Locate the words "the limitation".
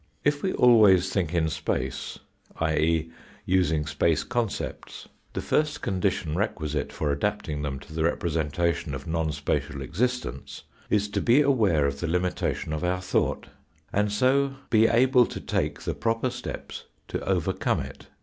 11.99-12.73